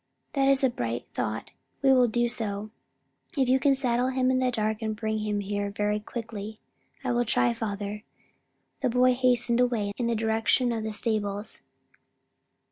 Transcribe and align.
"That 0.33 0.47
is 0.47 0.63
a 0.63 0.69
bright 0.71 1.05
thought; 1.13 1.51
we 1.83 1.93
will 1.93 2.07
do 2.07 2.27
so, 2.27 2.71
if 3.37 3.47
you 3.47 3.59
can 3.59 3.75
saddle 3.75 4.07
him 4.07 4.31
in 4.31 4.39
the 4.39 4.49
dark 4.49 4.81
and 4.81 4.95
bring 4.95 5.19
him 5.19 5.41
here 5.41 5.69
very 5.69 5.99
quietly." 5.99 6.59
"I'll 7.03 7.23
try, 7.23 7.53
father," 7.53 7.91
and 7.91 8.01
the 8.81 8.89
boy 8.97 9.13
hastened 9.13 9.59
away 9.59 9.91
in 9.99 10.07
the 10.07 10.15
direction 10.15 10.71
of 10.71 10.83
the 10.83 10.91
stables. 10.91 11.61